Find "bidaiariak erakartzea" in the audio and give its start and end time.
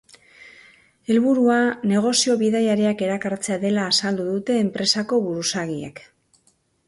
2.39-3.59